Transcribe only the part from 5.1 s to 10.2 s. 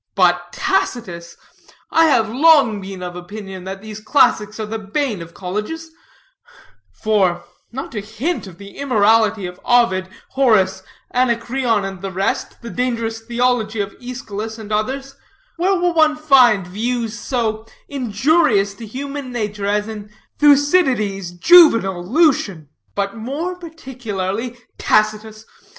of colleges; for not to hint of the immorality of Ovid,